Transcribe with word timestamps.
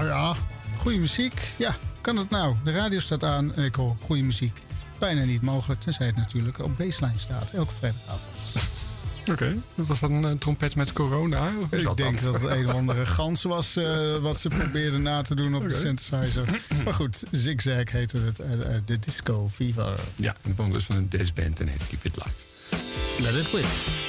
Ja, 0.00 0.06
ja. 0.06 0.36
Goede 0.76 0.98
muziek. 0.98 1.52
Ja, 1.56 1.76
kan 2.00 2.16
het 2.16 2.30
nou? 2.30 2.54
De 2.64 2.72
radio 2.72 3.00
staat 3.00 3.24
aan 3.24 3.54
en 3.54 3.64
ik 3.64 3.74
hoor 3.74 3.96
goede 4.02 4.22
muziek. 4.22 4.58
Bijna 4.98 5.24
niet 5.24 5.42
mogelijk, 5.42 5.80
tenzij 5.80 6.06
het 6.06 6.16
natuurlijk 6.16 6.58
op 6.58 6.78
baseline 6.78 7.18
staat. 7.18 7.50
Elke 7.50 7.74
vrijdagavond. 7.74 8.54
Oké, 9.30 9.56
dat 9.76 9.86
was 9.86 10.00
dan 10.00 10.24
een 10.24 10.38
trompet 10.38 10.76
met 10.76 10.92
corona? 10.92 11.52
Of 11.62 11.72
ik 11.72 11.96
denk 11.96 12.20
dat? 12.20 12.34
het 12.34 12.44
een 12.44 12.66
of 12.66 12.74
andere 12.74 13.06
gans 13.06 13.42
was 13.42 13.76
uh, 13.76 14.16
wat 14.16 14.40
ze 14.40 14.48
probeerden 14.48 15.02
na 15.02 15.22
te 15.22 15.34
doen 15.34 15.54
op 15.54 15.62
de 15.62 15.74
synthesizer. 15.74 16.60
maar 16.84 16.94
goed, 16.94 17.22
Zigzag 17.30 17.90
heette 17.90 18.18
het, 18.18 18.40
uh, 18.40 18.46
de 18.84 18.98
Disco 18.98 19.48
Fever. 19.52 20.00
Ja, 20.16 20.36
en 20.42 20.54
van 20.54 20.72
dus 20.72 20.84
van 20.84 20.96
een 20.96 21.08
band 21.34 21.60
en 21.60 21.66
heet 21.66 21.86
Keep 21.88 22.04
It 22.04 22.16
Live. 22.16 23.22
Let 23.22 23.34
it 23.34 23.50
win. 23.50 23.99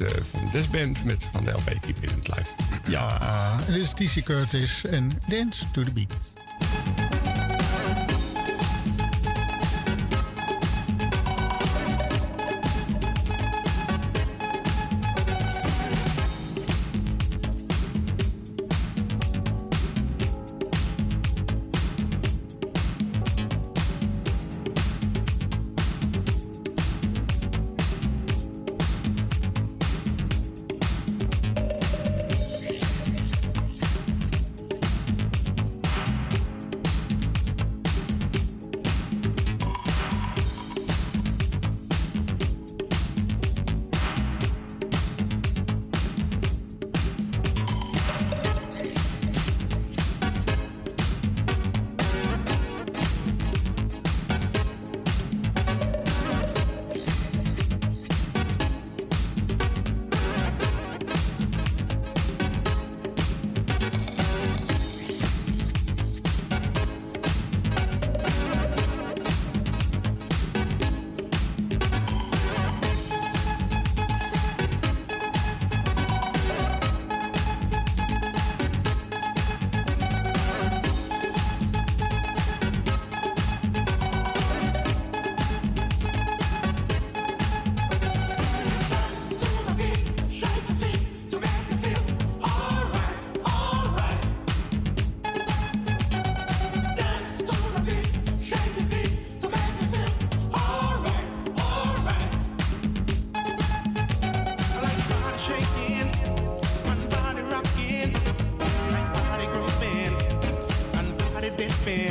Uh, 0.00 0.08
van 0.30 0.48
Desband 0.52 1.04
met 1.04 1.28
van 1.32 1.44
de 1.44 1.50
LP 1.50 1.64
Keep 1.80 2.02
It 2.02 2.28
Live. 2.28 2.50
Ja, 2.86 3.56
dit 3.66 3.76
is 3.76 3.90
TC 3.90 4.24
Curtis 4.24 4.84
en 4.84 5.20
Dance 5.28 5.70
to 5.70 5.82
the 5.82 5.92
Beat. 5.92 6.32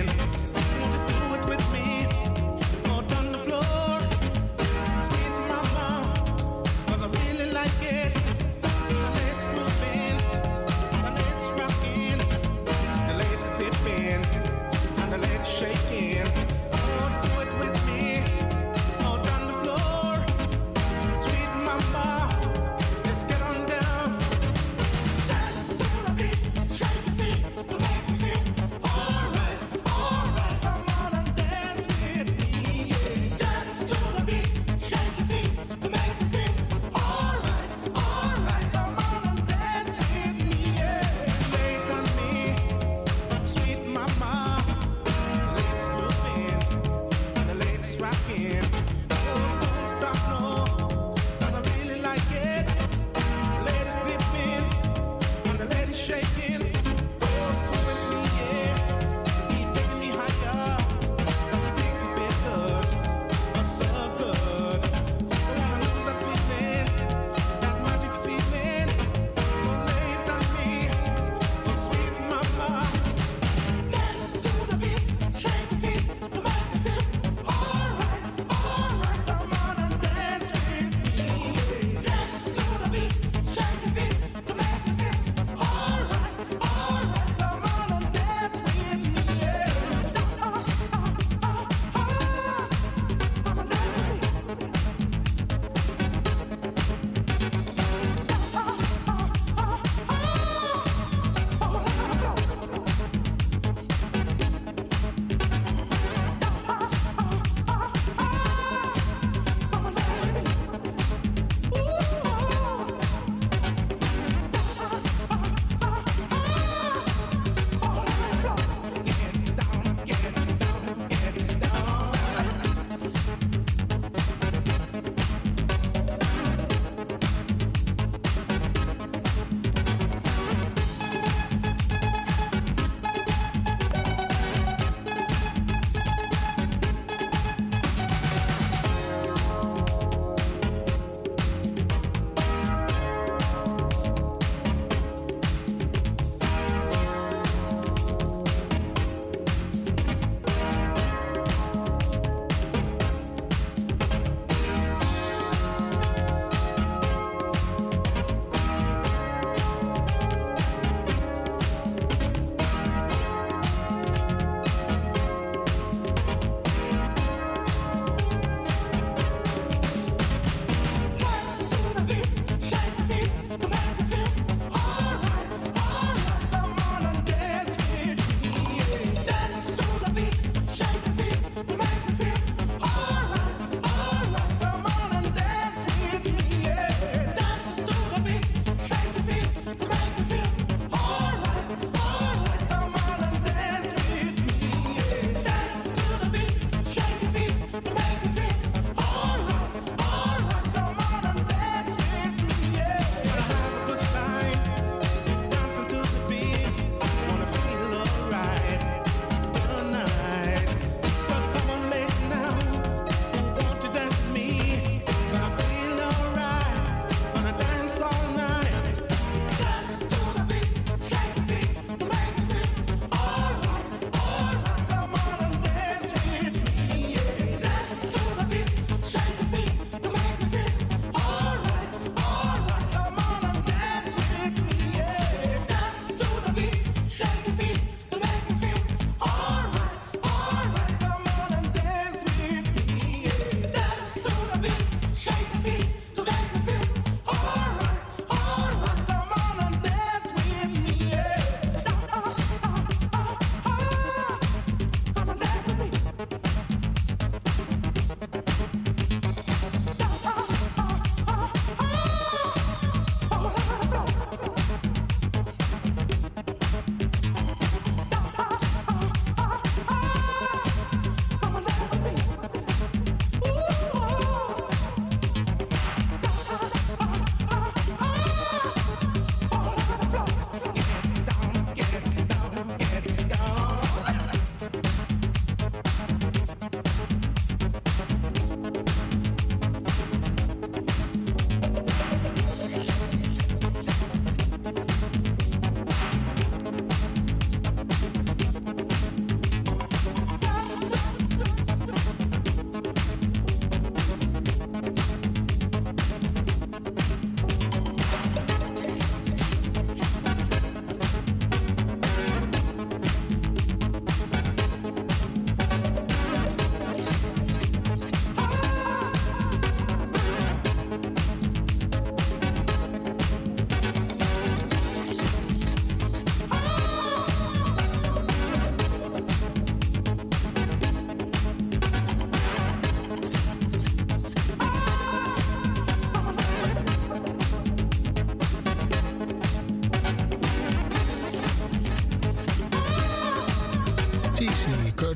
Thank 0.10 0.44
you. 0.44 0.49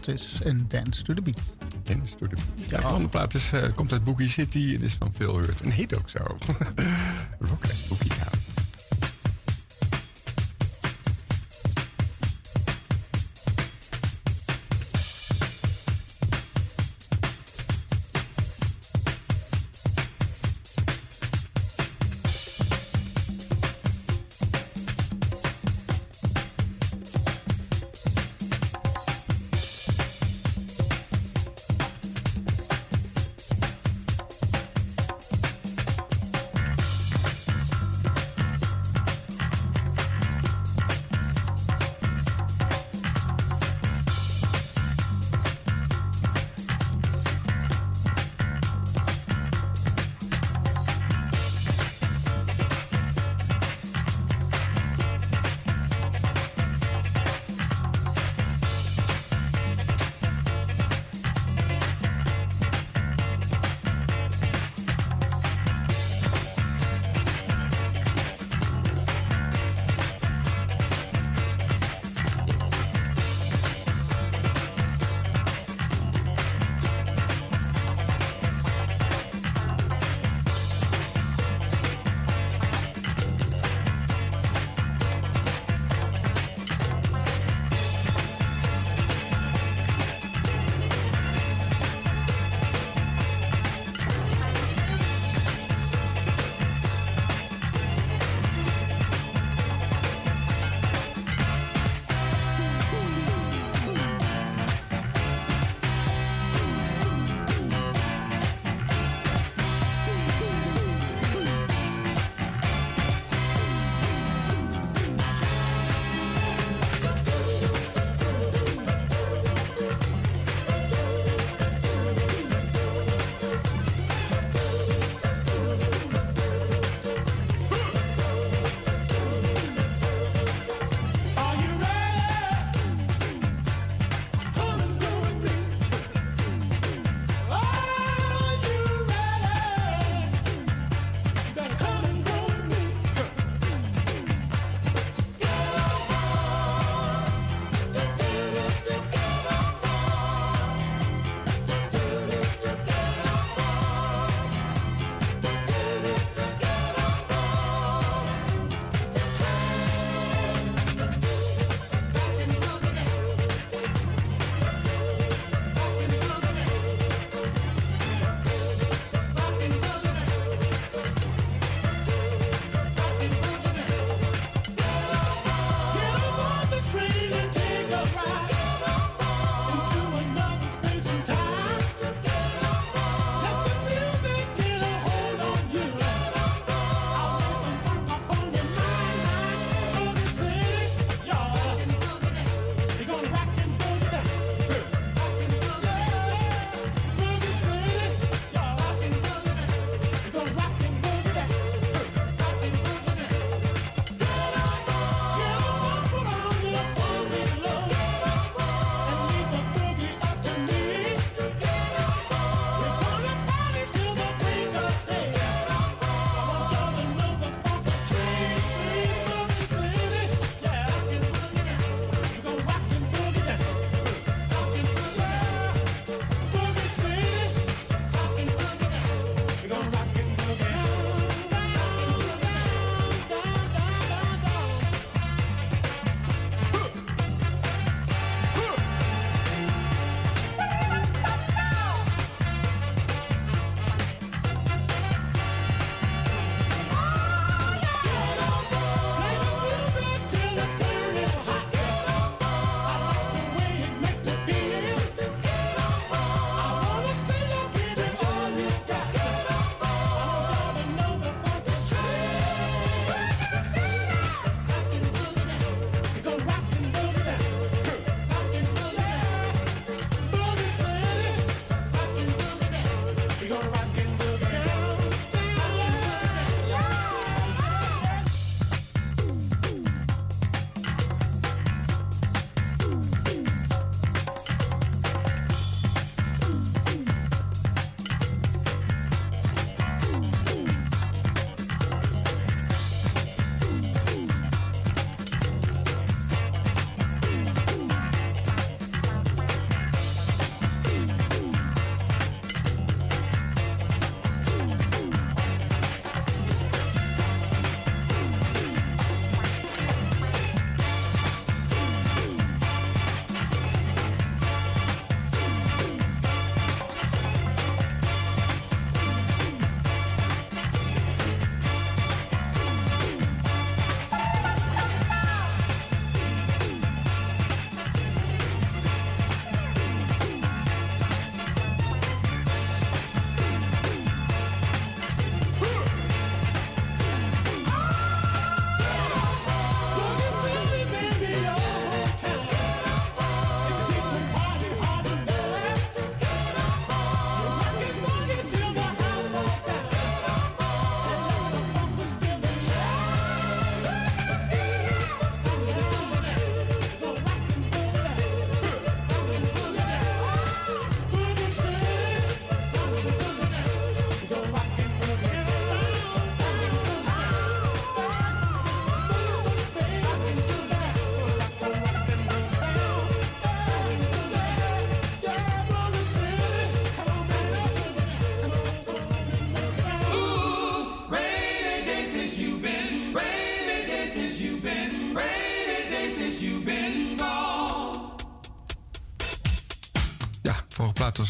Is 0.07 0.39
een 0.43 0.65
Dance 0.67 1.03
to 1.03 1.13
the 1.13 1.21
Beat. 1.21 1.55
Dance 1.83 2.15
to 2.15 2.27
the 2.27 2.35
Beat. 2.35 2.69
Ja, 2.69 2.77
de 2.77 2.83
volgende 2.83 3.09
plaat 3.09 3.33
is, 3.33 3.51
uh, 3.53 3.63
komt 3.75 3.91
uit 3.91 4.03
Boogie 4.03 4.29
City 4.29 4.75
en 4.75 4.81
is 4.81 4.93
van 4.93 5.13
Phil 5.13 5.37
Hurt. 5.37 5.61
En 5.61 5.69
heet 5.69 5.95
ook 5.95 6.09
zo. 6.09 6.19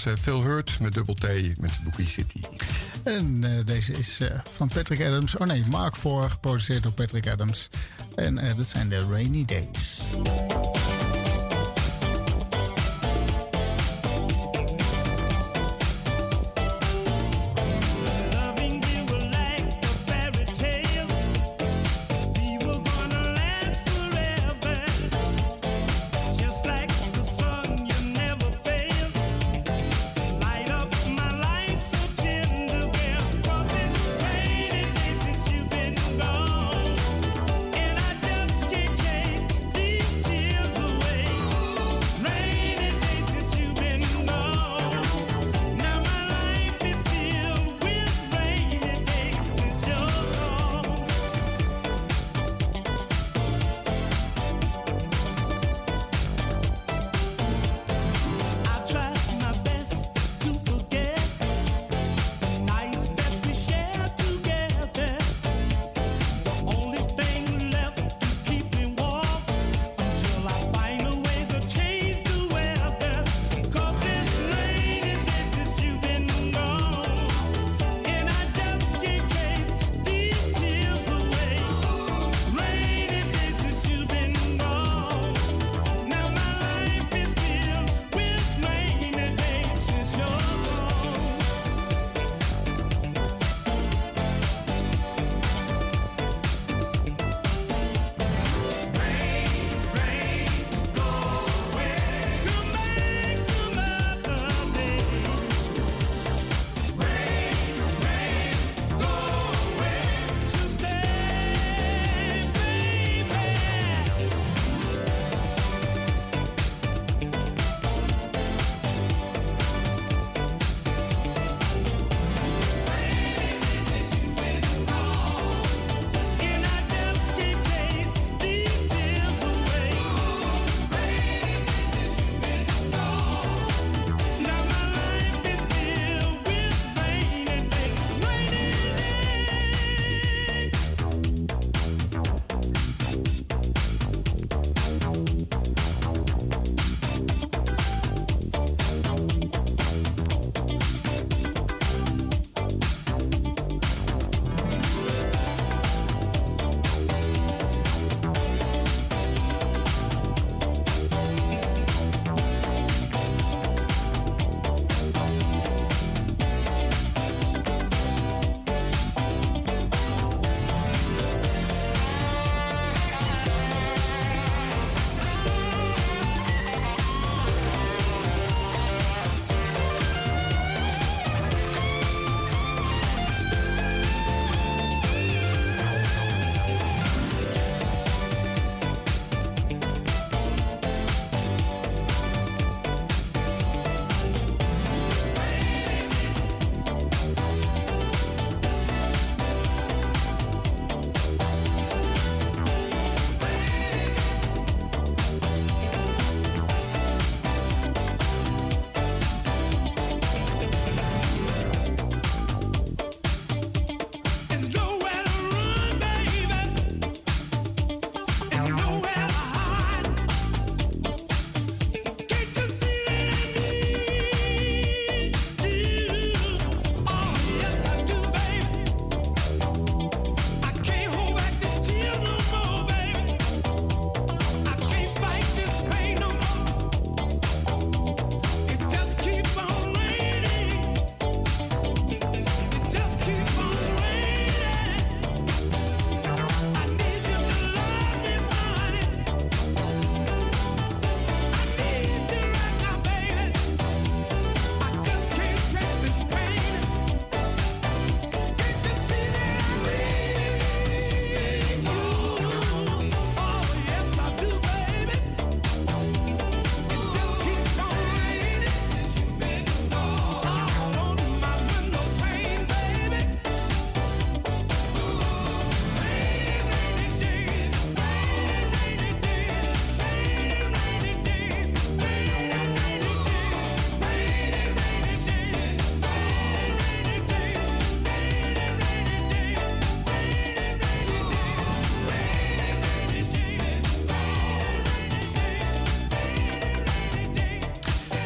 was 0.03 0.19
Phil 0.19 0.43
Hurt 0.43 0.79
met 0.79 0.93
Double 0.93 1.15
T 1.15 1.59
met 1.59 1.71
Boogie 1.83 2.07
City. 2.07 2.39
En 3.03 3.43
deze 3.65 3.93
is 3.93 4.19
van 4.49 4.67
Patrick 4.67 5.01
Adams. 5.01 5.37
Oh 5.37 5.47
nee, 5.47 5.63
Mark 5.69 5.95
voor, 5.95 6.29
geproduceerd 6.29 6.83
door 6.83 6.91
Patrick 6.91 7.27
Adams. 7.27 7.69
En 8.15 8.35
dat 8.57 8.67
zijn 8.67 8.89
de 8.89 9.05
Rainy 9.09 9.45
Days. 9.45 10.01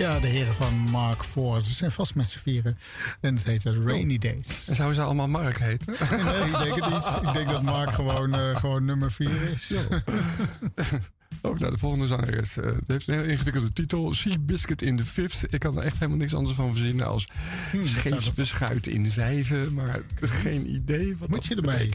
Ja, 0.08 0.20
de 0.20 0.28
heren 0.28 0.54
van 0.54 0.74
Mark 0.74 1.22
IV. 1.22 1.62
Ze 1.62 1.74
zijn 1.74 1.92
vast 1.92 2.16
met 2.16 2.30
z'n 2.30 2.40
vieren. 2.40 2.78
En 3.22 3.36
het 3.36 3.46
heet 3.46 3.64
Rainy 3.64 4.18
Days. 4.18 4.68
En 4.68 4.76
zouden 4.76 4.96
ze 4.96 5.02
allemaal 5.02 5.28
Mark 5.28 5.58
heten? 5.58 5.94
nee, 6.26 6.46
ik 6.46 6.58
denk 6.58 6.76
het 6.76 6.94
niet. 6.94 7.28
Ik 7.28 7.34
denk 7.34 7.50
dat 7.50 7.62
Mark 7.62 7.92
gewoon, 7.92 8.36
uh, 8.36 8.56
gewoon 8.56 8.86
nummer 8.86 9.12
4 9.12 9.30
is. 9.52 9.74
Ook 11.42 11.60
naar 11.60 11.72
de 11.72 11.78
volgende 11.78 12.08
zangeres. 12.08 12.58
Uh, 12.58 12.64
die 12.64 12.74
heeft 12.88 13.08
een 13.08 13.14
heel 13.14 13.24
ingewikkelde 13.24 13.74
titel. 13.74 14.14
Sea 14.14 14.38
Biscuit 14.40 14.82
in 14.82 14.98
the 14.98 15.06
Fifth. 15.06 15.46
Ik 15.50 15.60
kan 15.60 15.78
er 15.78 15.84
echt 15.84 15.98
helemaal 15.98 16.18
niks 16.18 16.36
anders 16.36 16.56
van 16.56 16.76
verzinnen 16.76 17.08
als 17.08 17.28
hmm, 17.72 17.86
scheepsbeschuiten 17.86 18.92
in 18.92 19.04
de 19.04 19.12
vijven. 19.12 19.74
Maar 19.74 20.02
geen 20.20 20.74
idee 20.76 21.18
wat 21.18 21.30
Moet 21.30 21.38
dat 21.38 21.48
je 21.48 21.56
erbij? 21.56 21.92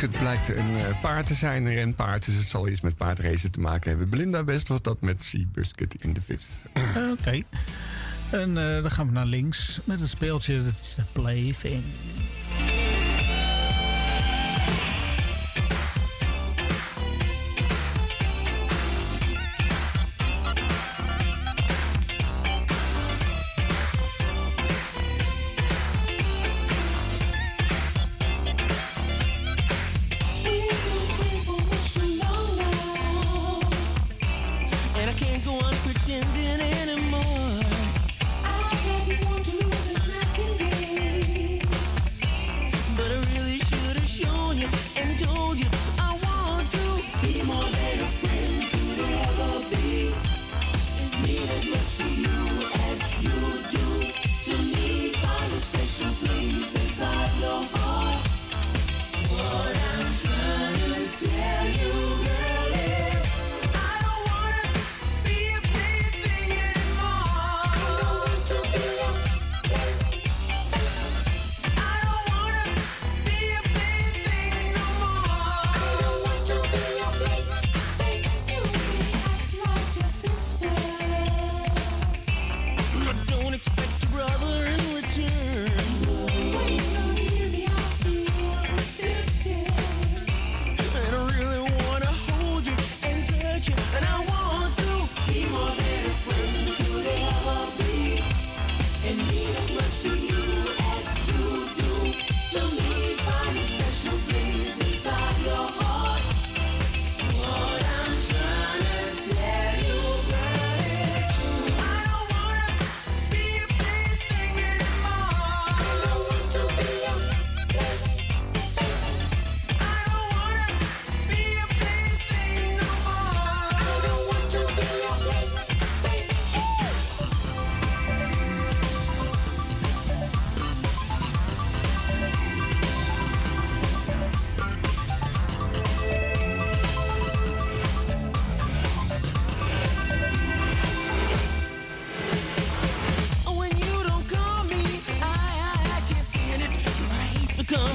Goed, 0.00 0.04
Seabiscuit 0.04 0.18
blijkt 0.18 0.48
een 0.48 0.76
uh, 0.76 1.00
paard 1.00 1.26
te 1.26 1.34
zijn, 1.34 1.66
een 1.66 1.74
renpaard. 1.74 2.24
Dus 2.26 2.34
het 2.34 2.48
zal 2.48 2.68
iets 2.68 2.80
met 2.80 2.96
paardracen 2.96 3.50
te 3.50 3.60
maken 3.60 3.88
hebben. 3.90 4.08
Belinda 4.08 4.44
West 4.44 4.68
was 4.68 4.82
dat 4.82 5.00
met 5.00 5.24
Seabiscuit 5.24 5.94
in 6.02 6.12
de 6.12 6.20
fifth. 6.20 6.66
Oké. 7.12 7.42
En 8.30 8.48
uh, 8.48 8.82
dan 8.82 8.90
gaan 8.90 9.06
we 9.06 9.12
naar 9.12 9.26
links 9.26 9.80
met 9.84 10.00
een 10.00 10.08
speeltje. 10.08 10.64
Dat 10.64 10.80
is 10.80 10.94
de 10.94 11.02
Plaything. 11.12 11.84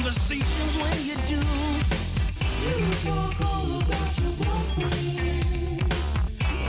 conversations 0.01 0.77
when 0.81 1.05
you 1.05 1.15
do. 1.27 1.39
You 2.65 2.75
talk 3.05 3.39
all 3.41 3.81
about 3.81 4.17
your 4.17 4.33
boyfriend. 4.41 5.93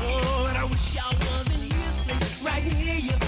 Oh, 0.02 0.46
and 0.50 0.58
I 0.58 0.64
wish 0.64 0.96
I 0.98 1.14
was 1.14 1.46
in 1.54 1.60
his 1.62 2.00
place 2.02 2.42
right 2.42 2.62
here. 2.62 3.21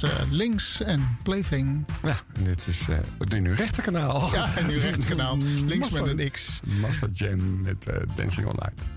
Was 0.00 0.10
uh, 0.10 0.30
links 0.30 0.80
en 0.80 1.18
Plaything. 1.22 1.86
Ja, 2.02 2.16
en 2.32 2.44
dit 2.44 2.66
is 2.66 2.88
uh, 2.88 2.96
in 3.28 3.46
uw 3.46 3.54
rechterkanaal. 3.54 4.30
Ja, 4.32 4.58
in 4.58 4.70
uw 4.70 4.80
rechterkanaal. 4.80 5.36
links 5.72 5.90
met 5.90 6.06
een 6.06 6.30
X. 6.30 6.60
Master 6.80 7.10
Jam 7.12 7.62
met 7.62 7.88
uh, 7.88 8.16
Dancing 8.16 8.46
All 8.46 8.54
Night. 8.54 8.92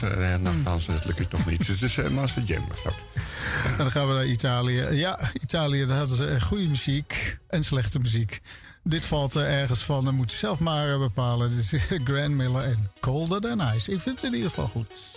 Want 0.00 0.18
uh, 0.18 0.34
nachtdansen, 0.36 0.92
dat 0.92 1.04
lukt 1.04 1.30
toch 1.30 1.46
niet. 1.46 1.66
Dus 1.66 1.80
het 1.80 1.82
is 1.82 1.96
uh, 1.96 2.08
Master 2.08 2.42
Jam 2.42 2.64
dat. 2.84 3.04
dan 3.78 3.90
gaan 3.90 4.08
we 4.08 4.14
naar 4.14 4.26
Italië. 4.26 4.80
Ja, 4.90 5.30
Italië, 5.42 5.86
daar 5.86 5.96
hadden 5.96 6.16
ze 6.16 6.40
goede 6.40 6.68
muziek 6.68 7.38
en 7.48 7.64
slechte 7.64 7.98
muziek. 7.98 8.40
Dit 8.82 9.04
valt 9.04 9.34
er 9.34 9.46
ergens 9.46 9.84
van, 9.84 10.04
dan 10.04 10.14
moet 10.14 10.30
je 10.30 10.36
zelf 10.36 10.58
maar 10.58 10.98
bepalen. 10.98 11.48
Dit 11.48 11.58
is 11.58 11.74
Grand 12.04 12.34
Miller 12.34 12.62
en 12.62 12.90
Colder 13.00 13.40
Than 13.40 13.60
Ice. 13.60 13.92
Ik 13.92 14.00
vind 14.00 14.20
het 14.20 14.24
in 14.24 14.34
ieder 14.34 14.50
geval 14.50 14.66
goed. 14.66 15.13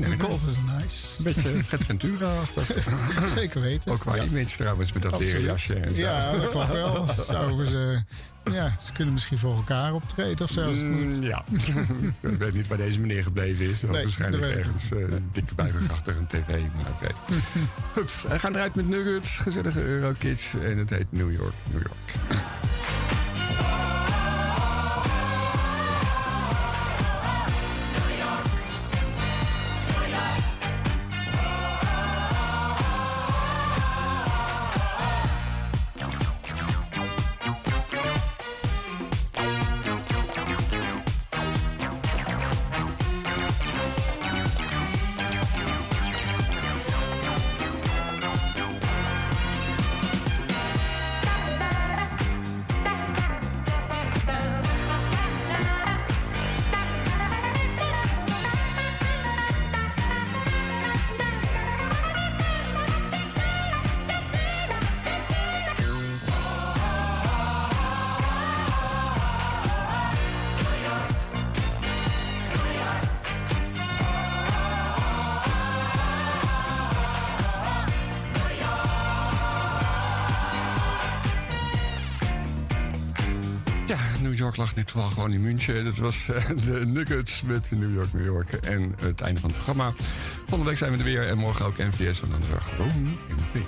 Cold 0.00 0.40
is 0.50 0.56
Nice. 0.82 1.18
Een 1.18 1.24
beetje 1.24 1.64
Fred 1.64 1.84
Ventura-achtig. 1.84 2.86
Zeker 3.36 3.60
weten. 3.60 3.92
Ook 3.92 3.98
qua 3.98 4.14
Ja. 4.16 4.22
image 4.22 4.56
trouwens, 4.56 4.92
met 4.92 5.02
dat 5.02 5.18
leren 5.18 5.42
jasje 5.42 5.74
en 5.74 5.94
zo. 5.94 6.02
Ja, 6.02 6.32
dat 6.32 6.48
klopt 6.48 6.72
wel. 6.72 7.06
Zouden 7.28 7.66
ze, 7.66 8.02
ja, 8.52 8.76
ze 8.80 8.92
kunnen 8.92 9.12
misschien 9.12 9.38
voor 9.38 9.54
elkaar 9.54 9.92
optreden 9.94 10.44
of 10.46 10.56
moet. 10.56 10.82
Mm, 10.82 11.22
ja. 11.22 11.44
ik 12.32 12.38
weet 12.38 12.54
niet 12.54 12.68
waar 12.68 12.78
deze 12.78 13.00
meneer 13.00 13.22
gebleven 13.22 13.70
is. 13.70 13.82
Nee, 13.82 14.02
waarschijnlijk 14.02 14.56
ergens 14.56 14.90
uh, 14.92 15.04
dik 15.32 15.54
buigen 15.54 15.90
achter 15.90 16.16
een 16.16 16.26
tv. 16.26 16.46
Maar 16.48 16.90
oké. 16.90 17.14
Goed, 17.92 18.24
hij 18.28 18.38
gaat 18.38 18.54
eruit 18.54 18.74
met 18.74 18.88
Nuggets, 18.88 19.38
gezellige 19.38 19.82
Eurokids. 19.82 20.54
En 20.64 20.78
het 20.78 20.90
heet 20.90 21.06
New 21.10 21.32
York, 21.32 21.54
New 21.72 21.82
York. 21.82 22.03
York 84.54 84.66
lag 84.66 84.74
net 84.74 84.92
wel 84.92 85.08
gewoon 85.08 85.32
in 85.32 85.42
München. 85.42 85.84
Dat 85.84 85.96
was 85.96 86.28
uh, 86.30 86.48
de 86.64 86.86
Nuggets 86.86 87.42
met 87.42 87.70
New 87.70 87.94
York, 87.94 88.12
New 88.12 88.24
York. 88.24 88.52
En 88.52 88.94
het 88.98 89.20
einde 89.20 89.40
van 89.40 89.50
het 89.50 89.58
programma. 89.58 89.92
Volgende 90.36 90.64
week 90.64 90.78
zijn 90.78 90.92
we 90.92 90.98
er 90.98 91.04
weer. 91.04 91.28
En 91.28 91.38
morgen 91.38 91.66
ook 91.66 91.76
NVS. 91.76 92.20
Want 92.20 92.32
dan 92.32 92.40
we 92.40 92.60
gewoon 92.60 93.16
in 93.28 93.36
de 93.52 93.60